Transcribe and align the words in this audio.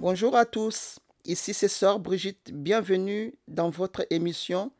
Bonjour 0.00 0.34
à 0.34 0.46
tous, 0.46 0.98
ici 1.26 1.52
c'est 1.52 1.68
Sœur 1.68 2.00
Brigitte, 2.00 2.52
bienvenue 2.54 3.34
dans 3.48 3.68
votre 3.68 4.06
émission 4.08 4.72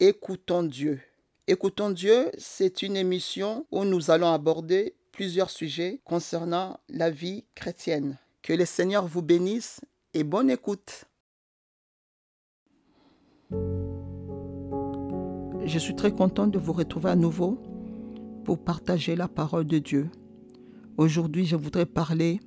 Écoutons 0.00 0.64
Dieu. 0.64 1.00
Écoutons 1.46 1.88
Dieu, 1.88 2.30
c'est 2.36 2.82
une 2.82 2.94
émission 2.94 3.64
où 3.70 3.86
nous 3.86 4.10
allons 4.10 4.30
aborder 4.30 4.94
plusieurs 5.12 5.48
sujets 5.48 6.02
concernant 6.04 6.78
la 6.90 7.08
vie 7.08 7.46
chrétienne. 7.54 8.18
Que 8.42 8.52
le 8.52 8.66
Seigneur 8.66 9.06
vous 9.06 9.22
bénisse 9.22 9.80
et 10.12 10.24
bonne 10.24 10.50
écoute. 10.50 11.06
Je 15.64 15.78
suis 15.78 15.96
très 15.96 16.12
content 16.12 16.48
de 16.48 16.58
vous 16.58 16.74
retrouver 16.74 17.08
à 17.08 17.16
nouveau 17.16 17.58
pour 18.44 18.62
partager 18.62 19.16
la 19.16 19.26
parole 19.26 19.64
de 19.64 19.78
Dieu. 19.78 20.10
Aujourd'hui, 20.98 21.46
je 21.46 21.56
voudrais 21.56 21.86
parler 21.86 22.40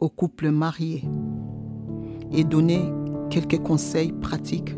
aux 0.00 0.08
couples 0.08 0.50
mariés 0.50 1.04
et 2.32 2.44
donner 2.44 2.92
quelques 3.30 3.62
conseils 3.62 4.12
pratiques 4.12 4.74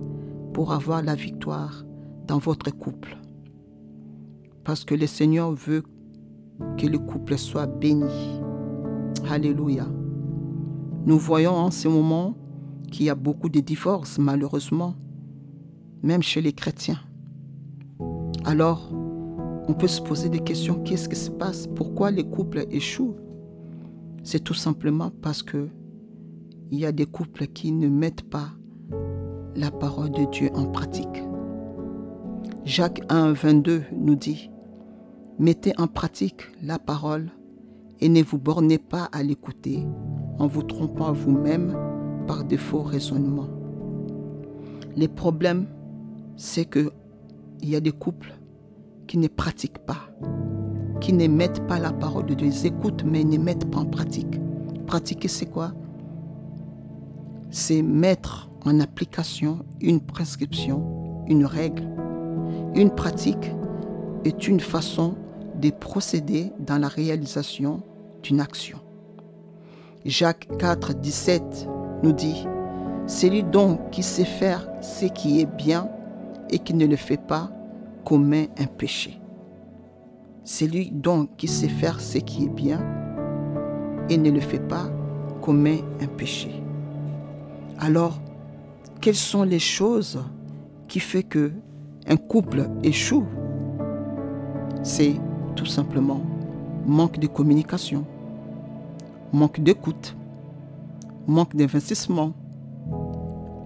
pour 0.52 0.72
avoir 0.72 1.02
la 1.02 1.14
victoire 1.14 1.84
dans 2.26 2.38
votre 2.38 2.70
couple. 2.70 3.18
Parce 4.64 4.84
que 4.84 4.94
le 4.94 5.06
Seigneur 5.06 5.52
veut 5.52 5.82
que 6.78 6.86
le 6.86 6.98
couple 6.98 7.36
soit 7.36 7.66
béni. 7.66 8.40
Alléluia. 9.28 9.86
Nous 11.06 11.18
voyons 11.18 11.52
en 11.52 11.70
ce 11.70 11.88
moment 11.88 12.34
qu'il 12.90 13.06
y 13.06 13.10
a 13.10 13.14
beaucoup 13.14 13.48
de 13.48 13.60
divorces, 13.60 14.18
malheureusement, 14.18 14.94
même 16.02 16.22
chez 16.22 16.40
les 16.40 16.52
chrétiens. 16.52 17.00
Alors, 18.44 18.90
on 19.66 19.74
peut 19.74 19.88
se 19.88 20.00
poser 20.00 20.28
des 20.28 20.40
questions. 20.40 20.82
Qu'est-ce 20.82 21.08
qui 21.08 21.16
se 21.16 21.30
passe? 21.30 21.66
Pourquoi 21.66 22.10
les 22.10 22.24
couples 22.24 22.66
échouent 22.70 23.16
C'est 24.22 24.44
tout 24.44 24.54
simplement 24.54 25.10
parce 25.22 25.42
que 25.42 25.68
il 26.70 26.78
y 26.78 26.86
a 26.86 26.92
des 26.92 27.06
couples 27.06 27.46
qui 27.46 27.72
ne 27.72 27.88
mettent 27.88 28.28
pas 28.28 28.48
la 29.56 29.70
parole 29.70 30.10
de 30.10 30.24
Dieu 30.30 30.50
en 30.54 30.66
pratique. 30.66 31.22
Jacques 32.64 33.02
1, 33.08 33.32
22 33.32 33.82
nous 33.92 34.16
dit, 34.16 34.50
Mettez 35.38 35.72
en 35.78 35.86
pratique 35.86 36.42
la 36.62 36.78
parole 36.78 37.30
et 38.00 38.08
ne 38.08 38.22
vous 38.22 38.38
bornez 38.38 38.78
pas 38.78 39.08
à 39.12 39.22
l'écouter 39.22 39.84
en 40.38 40.46
vous 40.46 40.62
trompant 40.62 41.12
vous-même 41.12 41.76
par 42.26 42.44
de 42.44 42.56
faux 42.56 42.82
raisonnements. 42.82 43.48
Les 44.96 45.08
problèmes, 45.08 45.66
c'est 46.36 46.64
que 46.64 46.92
il 47.60 47.68
y 47.70 47.76
a 47.76 47.80
des 47.80 47.92
couples 47.92 48.34
qui 49.06 49.18
ne 49.18 49.28
pratiquent 49.28 49.84
pas, 49.86 50.08
qui 51.00 51.12
ne 51.12 51.26
mettent 51.26 51.66
pas 51.66 51.78
la 51.78 51.92
parole 51.92 52.26
de 52.26 52.34
Dieu. 52.34 52.46
Ils 52.46 52.66
écoutent, 52.66 53.04
mais 53.04 53.24
ne 53.24 53.38
mettent 53.38 53.70
pas 53.70 53.80
en 53.80 53.86
pratique. 53.86 54.40
Pratiquer, 54.86 55.28
c'est 55.28 55.46
quoi? 55.46 55.72
C'est 57.56 57.82
mettre 57.82 58.50
en 58.64 58.80
application 58.80 59.60
une 59.80 60.00
prescription, 60.00 61.22
une 61.28 61.46
règle. 61.46 61.88
Une 62.74 62.90
pratique 62.90 63.52
est 64.24 64.48
une 64.48 64.58
façon 64.58 65.14
de 65.60 65.70
procéder 65.70 66.50
dans 66.58 66.78
la 66.78 66.88
réalisation 66.88 67.80
d'une 68.24 68.40
action. 68.40 68.80
Jacques 70.04 70.48
4, 70.58 70.94
17 70.94 71.68
nous 72.02 72.10
dit, 72.10 72.44
Celui 73.06 73.44
donc 73.44 73.88
qui 73.90 74.02
sait 74.02 74.24
faire 74.24 74.68
ce 74.82 75.06
qui 75.06 75.40
est 75.40 75.56
bien 75.56 75.88
et 76.50 76.58
qui 76.58 76.74
ne 76.74 76.86
le 76.86 76.96
fait 76.96 77.24
pas 77.24 77.52
commet 78.04 78.50
un 78.58 78.66
péché. 78.66 79.20
Celui 80.42 80.90
donc 80.90 81.36
qui 81.36 81.46
sait 81.46 81.68
faire 81.68 82.00
ce 82.00 82.18
qui 82.18 82.46
est 82.46 82.52
bien 82.52 82.80
et 84.08 84.18
ne 84.18 84.32
le 84.32 84.40
fait 84.40 84.58
pas 84.58 84.90
commet 85.40 85.84
un 86.02 86.08
péché. 86.08 86.63
Alors, 87.78 88.20
quelles 89.00 89.14
sont 89.14 89.42
les 89.42 89.58
choses 89.58 90.24
qui 90.88 91.00
font 91.00 91.22
que 91.28 91.52
un 92.06 92.16
couple 92.16 92.68
échoue? 92.82 93.26
C'est 94.82 95.14
tout 95.56 95.66
simplement 95.66 96.20
manque 96.86 97.18
de 97.18 97.26
communication, 97.26 98.04
manque 99.32 99.60
d'écoute, 99.60 100.16
manque 101.26 101.56
d'investissement, 101.56 102.32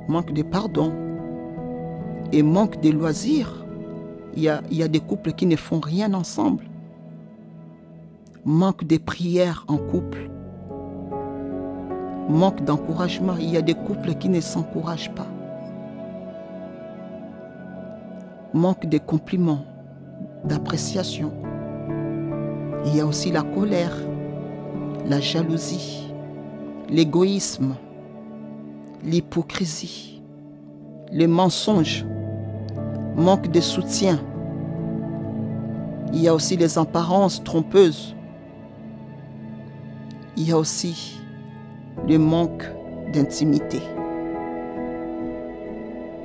manque 0.09 0.33
de 0.33 0.43
pardon 0.43 0.93
et 2.33 2.43
manque 2.43 2.81
de 2.81 2.91
loisirs. 2.91 3.65
Il 4.35 4.43
y, 4.43 4.49
a, 4.49 4.63
il 4.71 4.77
y 4.77 4.83
a 4.83 4.89
des 4.89 5.01
couples 5.01 5.33
qui 5.33 5.47
ne 5.47 5.57
font 5.57 5.81
rien 5.81 6.15
ensemble. 6.15 6.65
Manque 8.45 8.85
de 8.85 8.99
prières 8.99 9.65
en 9.67 9.79
couple. 9.79 10.31
Manque 12.29 12.63
d'encouragement. 12.65 13.37
Il 13.39 13.51
y 13.51 13.57
a 13.57 13.63
des 13.63 13.75
couples 13.75 14.15
qui 14.15 14.29
ne 14.29 14.41
s'encouragent 14.41 15.11
pas. 15.13 15.27
Manque 18.53 18.87
de 18.87 18.99
compliments, 18.99 19.65
d'appréciation. 20.45 21.33
Il 22.85 22.97
y 22.97 23.01
a 23.01 23.07
aussi 23.07 23.31
la 23.31 23.43
colère, 23.43 23.97
la 25.07 25.21
jalousie, 25.21 26.13
l'égoïsme, 26.89 27.75
l'hypocrisie, 29.05 30.23
le 31.13 31.27
mensonge, 31.27 32.05
manque 33.17 33.51
de 33.51 33.61
soutien. 33.61 34.19
Il 36.13 36.21
y 36.21 36.29
a 36.29 36.35
aussi 36.35 36.57
les 36.57 36.79
apparences 36.79 37.43
trompeuses. 37.43 38.15
Il 40.37 40.49
y 40.49 40.53
a 40.53 40.59
aussi 40.59 41.19
le 42.09 42.19
manque 42.19 42.65
d'intimité. 43.13 43.81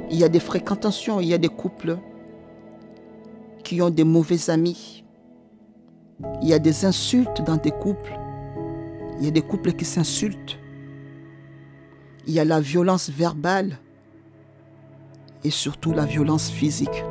Il 0.10 0.18
y 0.18 0.24
a 0.24 0.30
des 0.30 0.40
fréquentations, 0.40 1.20
il 1.20 1.28
y 1.28 1.34
a 1.34 1.38
des 1.38 1.50
couples 1.50 1.98
qui 3.64 3.82
ont 3.82 3.90
des 3.90 4.04
mauvais 4.04 4.50
amis. 4.50 5.04
Il 6.42 6.48
y 6.48 6.54
a 6.54 6.60
des 6.60 6.86
insultes 6.86 7.42
dans 7.42 7.58
des 7.58 7.72
couples. 7.72 8.18
Il 9.20 9.26
y 9.26 9.28
a 9.28 9.32
des 9.32 9.42
couples 9.42 9.74
qui 9.74 9.86
s'insultent. 9.86 10.58
Il 12.28 12.34
y 12.34 12.40
a 12.40 12.46
la 12.46 12.62
violence 12.62 13.10
verbale 13.10 13.78
et 15.44 15.50
surtout 15.50 15.92
la 15.92 16.06
violence 16.06 16.50
physique. 16.50 17.04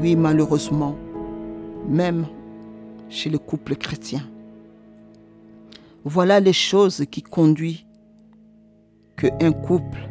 Oui, 0.00 0.14
malheureusement, 0.14 0.96
même 1.88 2.26
chez 3.08 3.30
les 3.30 3.38
couples 3.38 3.74
chrétiens. 3.74 4.31
Voilà 6.04 6.40
les 6.40 6.52
choses 6.52 7.04
qui 7.10 7.22
conduisent 7.22 7.84
que 9.16 9.28
un 9.40 9.52
couple 9.52 10.08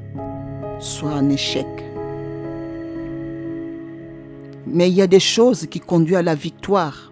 soit 0.79 1.12
un 1.12 1.29
échec. 1.29 1.68
Mais 4.68 4.90
il 4.90 4.96
y 4.96 5.01
a 5.01 5.07
des 5.07 5.19
choses 5.19 5.68
qui 5.68 5.81
conduisent 5.81 6.16
à 6.16 6.22
la 6.22 6.35
victoire 6.35 7.12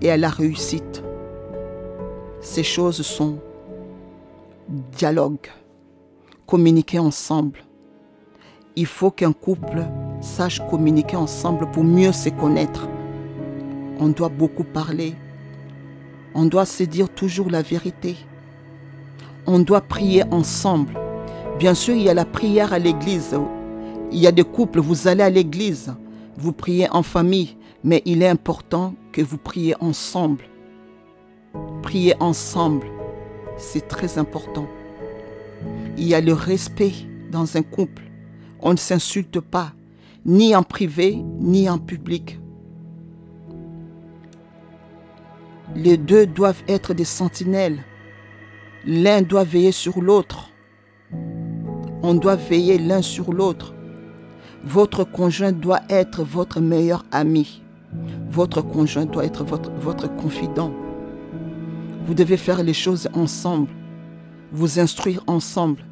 et 0.00 0.12
à 0.12 0.16
la 0.16 0.28
réussite. 0.28 1.02
Ces 2.40 2.62
choses 2.62 3.02
sont 3.02 3.40
dialogue, 4.96 5.48
communiquer 6.46 7.00
ensemble. 7.00 7.64
Il 8.76 8.86
faut 8.86 9.10
qu'un 9.10 9.32
couple 9.32 9.84
sache 10.20 10.60
communiquer 10.70 11.16
ensemble 11.16 11.68
pour 11.72 11.82
mieux 11.82 12.12
se 12.12 12.28
connaître. 12.28 12.88
On 13.98 14.08
doit 14.08 14.28
beaucoup 14.28 14.62
parler. 14.62 15.16
On 16.34 16.44
doit 16.44 16.66
se 16.66 16.82
dire 16.82 17.08
toujours 17.08 17.50
la 17.50 17.62
vérité. 17.62 18.16
On 19.46 19.58
doit 19.58 19.80
prier 19.80 20.24
ensemble. 20.30 20.94
Bien 21.58 21.74
sûr, 21.74 21.94
il 21.94 22.02
y 22.02 22.08
a 22.08 22.14
la 22.14 22.24
prière 22.24 22.72
à 22.72 22.78
l'église. 22.78 23.36
Il 24.12 24.18
y 24.18 24.26
a 24.26 24.32
des 24.32 24.44
couples, 24.44 24.80
vous 24.80 25.08
allez 25.08 25.22
à 25.22 25.30
l'église, 25.30 25.94
vous 26.36 26.52
priez 26.52 26.88
en 26.90 27.02
famille, 27.02 27.56
mais 27.84 28.02
il 28.06 28.22
est 28.22 28.28
important 28.28 28.94
que 29.12 29.20
vous 29.20 29.38
priez 29.38 29.74
ensemble. 29.80 30.44
Priez 31.82 32.14
ensemble, 32.20 32.86
c'est 33.56 33.86
très 33.86 34.18
important. 34.18 34.66
Il 35.96 36.06
y 36.06 36.14
a 36.14 36.20
le 36.20 36.32
respect 36.32 36.92
dans 37.30 37.56
un 37.56 37.62
couple. 37.62 38.04
On 38.60 38.72
ne 38.72 38.76
s'insulte 38.76 39.40
pas, 39.40 39.72
ni 40.24 40.54
en 40.54 40.62
privé, 40.62 41.18
ni 41.40 41.68
en 41.68 41.78
public. 41.78 42.38
Les 45.74 45.96
deux 45.96 46.26
doivent 46.26 46.62
être 46.66 46.94
des 46.94 47.04
sentinelles. 47.04 47.84
L'un 48.86 49.22
doit 49.22 49.44
veiller 49.44 49.72
sur 49.72 50.00
l'autre. 50.00 50.50
On 52.02 52.14
doit 52.14 52.36
veiller 52.36 52.78
l'un 52.78 53.02
sur 53.02 53.32
l'autre. 53.32 53.74
Votre 54.64 55.04
conjoint 55.04 55.52
doit 55.52 55.80
être 55.88 56.24
votre 56.24 56.60
meilleur 56.60 57.04
ami. 57.12 57.62
Votre 58.30 58.62
conjoint 58.62 59.06
doit 59.06 59.24
être 59.24 59.44
votre, 59.44 60.14
confident. 60.16 60.72
Vous 62.06 62.14
devez 62.14 62.36
faire 62.36 62.62
les 62.62 62.72
choses 62.72 63.08
ensemble, 63.14 63.68
vous 64.52 64.78
instruire 64.78 65.22
ensemble, 65.26 65.84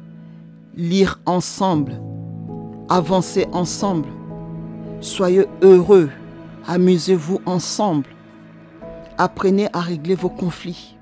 lire 0.75 1.19
ensemble, 1.25 2.01
avancer 2.89 3.47
ensemble. 3.51 4.09
Soyez 5.01 5.45
heureux, 5.61 6.09
amusez-vous 6.67 7.39
ensemble. 7.45 8.07
Apprenez 9.17 9.67
à 9.73 9.81
régler 9.81 10.15
vos 10.15 10.29
conflits. 10.29 10.95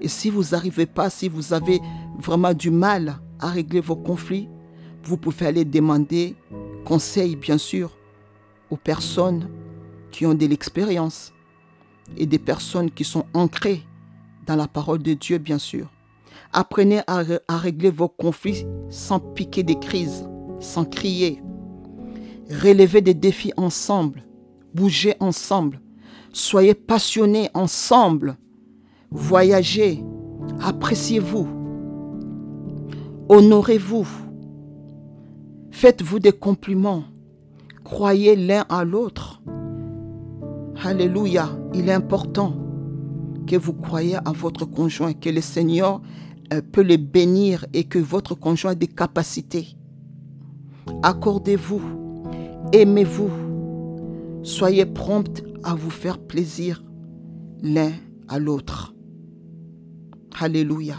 Et 0.00 0.08
si 0.08 0.30
vous 0.30 0.42
n'arrivez 0.52 0.86
pas, 0.86 1.10
si 1.10 1.28
vous 1.28 1.52
avez 1.52 1.80
vraiment 2.18 2.54
du 2.54 2.70
mal 2.70 3.18
à 3.40 3.48
régler 3.48 3.80
vos 3.80 3.96
conflits, 3.96 4.48
vous 5.02 5.16
pouvez 5.16 5.46
aller 5.46 5.64
demander 5.64 6.36
conseil, 6.84 7.36
bien 7.36 7.58
sûr, 7.58 7.96
aux 8.70 8.76
personnes 8.76 9.48
qui 10.10 10.26
ont 10.26 10.34
de 10.34 10.46
l'expérience 10.46 11.32
et 12.16 12.26
des 12.26 12.38
personnes 12.38 12.90
qui 12.90 13.04
sont 13.04 13.26
ancrées 13.34 13.82
dans 14.46 14.56
la 14.56 14.68
parole 14.68 15.02
de 15.02 15.14
Dieu, 15.14 15.38
bien 15.38 15.58
sûr. 15.58 15.90
Apprenez 16.52 17.00
à, 17.06 17.22
régler 17.48 17.90
vos 17.90 18.08
conflits 18.08 18.64
sans 18.88 19.18
piquer 19.18 19.62
des 19.62 19.78
crises, 19.78 20.28
sans 20.60 20.84
crier. 20.84 21.42
Relevez 22.48 23.00
des 23.00 23.14
défis 23.14 23.52
ensemble. 23.56 24.24
Bougez 24.72 25.16
ensemble. 25.20 25.80
Soyez 26.36 26.74
passionnés 26.74 27.48
ensemble. 27.54 28.36
Voyagez. 29.10 30.04
Appréciez-vous. 30.60 31.48
Honorez-vous. 33.30 34.06
Faites-vous 35.70 36.18
des 36.18 36.32
compliments. 36.32 37.04
Croyez 37.84 38.36
l'un 38.36 38.66
à 38.68 38.84
l'autre. 38.84 39.40
Alléluia. 40.84 41.48
Il 41.72 41.88
est 41.88 41.94
important 41.94 42.52
que 43.46 43.56
vous 43.56 43.72
croyez 43.72 44.16
à 44.16 44.32
votre 44.32 44.66
conjoint, 44.66 45.14
que 45.14 45.30
le 45.30 45.40
Seigneur 45.40 46.02
euh, 46.52 46.60
peut 46.70 46.82
le 46.82 46.98
bénir 46.98 47.64
et 47.72 47.84
que 47.84 47.98
votre 47.98 48.34
conjoint 48.34 48.72
a 48.72 48.74
des 48.74 48.88
capacités. 48.88 49.68
Accordez-vous. 51.02 51.80
Aimez-vous. 52.74 53.45
Soyez 54.46 54.86
prompt 54.86 55.42
à 55.64 55.74
vous 55.74 55.90
faire 55.90 56.20
plaisir 56.20 56.84
l'un 57.62 57.90
à 58.28 58.38
l'autre. 58.38 58.94
Alléluia. 60.38 60.98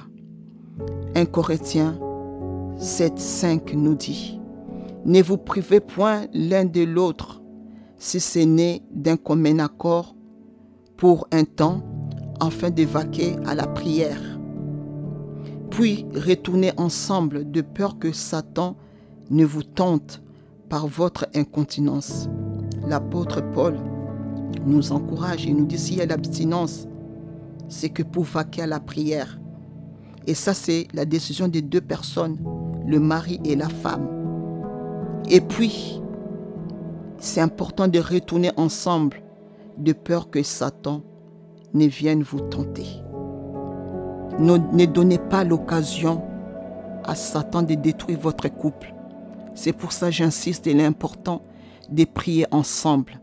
1 1.16 1.26
Corinthiens 1.28 1.98
7, 2.78 3.18
5 3.18 3.74
nous 3.74 3.96
dit, 3.96 4.38
Ne 5.06 5.22
vous 5.22 5.38
privez 5.38 5.80
point 5.80 6.28
l'un 6.34 6.66
de 6.66 6.82
l'autre, 6.82 7.42
si 7.96 8.20
c'est 8.20 8.46
né 8.46 8.84
d'un 8.92 9.16
commun 9.16 9.60
accord 9.60 10.14
pour 10.98 11.26
un 11.32 11.46
temps, 11.46 11.84
afin 12.42 12.70
de 12.70 12.84
vaquer 12.84 13.38
à 13.46 13.56
la 13.56 13.66
prière. 13.66 14.42
Puis 15.70 16.06
retournez 16.14 16.74
ensemble 16.76 17.50
de 17.50 17.62
peur 17.62 17.98
que 17.98 18.12
Satan 18.12 18.76
ne 19.30 19.46
vous 19.46 19.64
tente 19.64 20.22
par 20.68 20.86
votre 20.86 21.28
incontinence. 21.34 22.28
L'apôtre 22.88 23.42
Paul 23.54 23.76
nous 24.66 24.92
encourage 24.94 25.46
et 25.46 25.52
nous 25.52 25.66
dit 25.66 25.78
s'il 25.78 25.98
y 25.98 26.02
a 26.02 26.06
l'abstinence, 26.06 26.88
c'est 27.68 27.90
que 27.90 28.04
pour 28.04 28.24
vaquer 28.24 28.62
à 28.62 28.68
la 28.68 28.80
prière. 28.80 29.40
Et 30.26 30.34
ça, 30.34 30.54
c'est 30.54 30.88
la 30.94 31.06
décision 31.06 31.48
des 31.48 31.62
deux 31.62 31.82
personnes, 31.82 32.38
le 32.86 33.00
mari 33.00 33.42
et 33.44 33.56
la 33.56 33.68
femme. 33.68 34.08
Et 35.30 35.42
puis, 35.42 36.02
c'est 37.18 37.42
important 37.42 37.88
de 37.88 38.00
retourner 38.00 38.52
ensemble 38.56 39.22
de 39.78 39.92
peur 39.92 40.30
que 40.30 40.42
Satan 40.44 41.02
ne 41.74 41.86
vienne 41.86 42.24
vous 42.24 42.40
tenter. 42.40 42.88
Ne, 44.40 44.86
donnez 44.86 45.18
pas 45.18 45.44
l'occasion 45.44 46.22
à 47.04 47.16
Satan 47.16 47.64
de 47.64 47.74
détruire 47.74 48.20
votre 48.20 48.48
couple. 48.50 48.94
C'est 49.56 49.74
pour 49.74 49.92
ça 49.92 50.12
j'insiste, 50.12 50.68
il 50.68 50.80
est 50.80 50.86
important 50.86 51.42
de 51.90 52.06
prier 52.06 52.46
ensemble. 52.52 53.20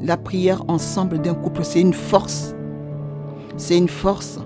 La 0.00 0.16
prière 0.16 0.62
ensemble 0.68 1.20
d'un 1.20 1.34
couple, 1.34 1.64
c'est 1.64 1.80
une 1.80 1.92
force. 1.92 2.54
C'est 3.56 3.76
une 3.76 3.88
force 3.88 4.38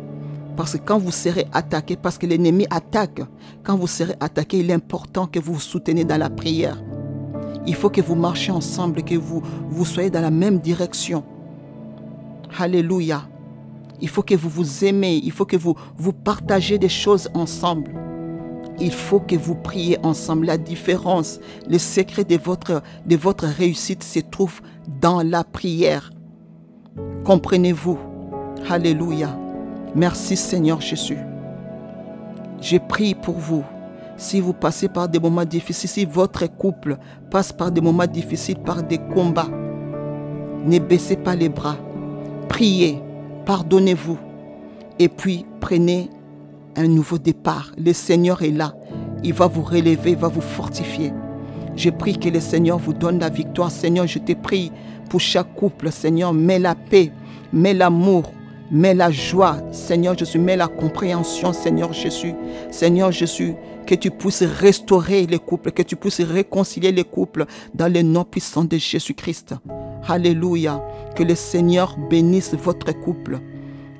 parce 0.56 0.72
que 0.72 0.78
quand 0.78 0.98
vous 0.98 1.10
serez 1.10 1.46
attaqué, 1.52 1.96
parce 1.96 2.18
que 2.18 2.26
l'ennemi 2.26 2.66
attaque, 2.70 3.22
quand 3.62 3.76
vous 3.76 3.86
serez 3.86 4.14
attaqué, 4.20 4.58
il 4.58 4.70
est 4.70 4.74
important 4.74 5.26
que 5.26 5.38
vous 5.38 5.54
vous 5.54 5.60
soutenez 5.60 6.04
dans 6.04 6.16
la 6.16 6.30
prière. 6.30 6.82
Il 7.66 7.74
faut 7.74 7.90
que 7.90 8.00
vous 8.00 8.14
marchiez 8.14 8.52
ensemble, 8.52 9.02
que 9.02 9.14
vous, 9.16 9.42
vous 9.68 9.84
soyez 9.84 10.10
dans 10.10 10.20
la 10.20 10.30
même 10.30 10.58
direction. 10.58 11.24
Alléluia. 12.58 13.22
Il 14.00 14.08
faut 14.08 14.22
que 14.22 14.34
vous 14.34 14.48
vous 14.48 14.84
aimez, 14.84 15.20
il 15.22 15.32
faut 15.32 15.46
que 15.46 15.56
vous, 15.56 15.74
vous 15.96 16.12
partagez 16.12 16.78
des 16.78 16.88
choses 16.88 17.28
ensemble. 17.34 17.92
Il 18.80 18.92
faut 18.92 19.20
que 19.20 19.36
vous 19.36 19.54
priez 19.54 19.98
ensemble. 20.02 20.46
La 20.46 20.58
différence, 20.58 21.38
le 21.68 21.78
secret 21.78 22.24
de 22.24 22.36
votre, 22.36 23.46
réussite 23.46 24.02
se 24.02 24.20
trouve 24.20 24.60
dans 25.00 25.22
la 25.22 25.44
prière. 25.44 26.10
Comprenez-vous? 27.24 27.98
Alléluia. 28.68 29.38
Merci 29.94 30.36
Seigneur 30.36 30.80
Jésus. 30.80 31.18
Je 32.60 32.78
prie 32.78 33.14
pour 33.14 33.36
vous. 33.36 33.64
Si 34.16 34.40
vous 34.40 34.52
passez 34.52 34.88
par 34.88 35.08
des 35.08 35.18
moments 35.18 35.44
difficiles, 35.44 35.88
si 35.88 36.04
votre 36.04 36.46
couple 36.46 36.98
passe 37.30 37.52
par 37.52 37.70
des 37.70 37.80
moments 37.80 38.06
difficiles, 38.06 38.58
par 38.58 38.82
des 38.82 38.98
combats, 38.98 39.48
ne 40.64 40.78
baissez 40.78 41.16
pas 41.16 41.34
les 41.34 41.48
bras. 41.48 41.76
Priez, 42.48 43.00
pardonnez-vous. 43.44 44.18
Et 44.98 45.08
puis 45.08 45.44
prenez 45.60 46.10
un 46.76 46.88
nouveau 46.88 47.18
départ. 47.18 47.72
Le 47.78 47.92
Seigneur 47.92 48.42
est 48.42 48.50
là. 48.50 48.74
Il 49.22 49.32
va 49.32 49.46
vous 49.46 49.62
relever, 49.62 50.10
il 50.10 50.16
va 50.16 50.28
vous 50.28 50.40
fortifier. 50.40 51.12
Je 51.76 51.90
prie 51.90 52.18
que 52.18 52.28
le 52.28 52.40
Seigneur 52.40 52.78
vous 52.78 52.92
donne 52.92 53.18
la 53.18 53.28
victoire. 53.28 53.70
Seigneur, 53.70 54.06
je 54.06 54.18
te 54.18 54.32
prie 54.32 54.70
pour 55.08 55.20
chaque 55.20 55.54
couple. 55.54 55.90
Seigneur, 55.90 56.32
mets 56.32 56.58
la 56.58 56.74
paix, 56.74 57.10
mets 57.52 57.74
l'amour, 57.74 58.32
mets 58.70 58.94
la 58.94 59.10
joie. 59.10 59.58
Seigneur 59.72 60.16
Jésus, 60.16 60.38
mets 60.38 60.56
la 60.56 60.68
compréhension, 60.68 61.52
Seigneur 61.52 61.92
Jésus. 61.92 62.34
Seigneur 62.70 63.10
Jésus, 63.10 63.54
que 63.86 63.94
tu 63.94 64.10
puisses 64.10 64.42
restaurer 64.42 65.26
les 65.26 65.38
couples, 65.38 65.72
que 65.72 65.82
tu 65.82 65.96
puisses 65.96 66.20
réconcilier 66.20 66.92
les 66.92 67.04
couples 67.04 67.46
dans 67.74 67.92
le 67.92 68.02
nom 68.02 68.24
puissant 68.24 68.64
de 68.64 68.76
Jésus-Christ. 68.76 69.54
Alléluia. 70.06 70.82
Que 71.16 71.22
le 71.22 71.34
Seigneur 71.34 71.96
bénisse 72.10 72.54
votre 72.54 72.92
couple 72.92 73.40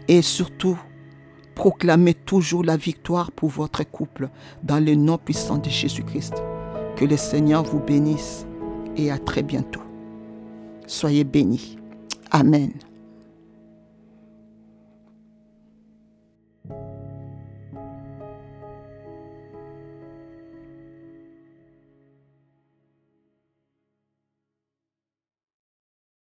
et 0.09 0.23
surtout 0.23 0.79
proclamez 1.55 2.15
toujours 2.15 2.65
la 2.65 2.77
victoire 2.77 3.31
pour 3.33 3.51
votre 3.51 3.85
couple 3.85 4.29
dans 4.63 4.85
le 4.85 4.95
nom 4.95 5.19
puissant 5.19 5.59
de 5.59 5.69
Jésus-Christ. 5.69 6.35
Que 6.97 7.05
le 7.05 7.17
Seigneur 7.17 7.63
vous 7.65 7.81
bénisse 7.81 8.47
et 8.97 9.11
à 9.11 9.19
très 9.19 9.43
bientôt. 9.43 9.83
Soyez 10.87 11.25
bénis. 11.25 11.79
Amen. 12.31 12.73